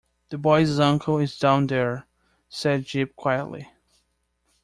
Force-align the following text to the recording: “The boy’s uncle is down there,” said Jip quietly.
“The 0.29 0.39
boy’s 0.39 0.79
uncle 0.79 1.19
is 1.19 1.37
down 1.37 1.67
there,” 1.67 2.07
said 2.49 2.85
Jip 2.85 3.15
quietly. 3.15 3.69